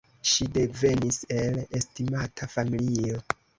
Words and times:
Ŝi 0.29 0.45
devenis 0.55 1.19
el 1.43 1.61
estimata 1.81 2.51
familio. 2.57 3.25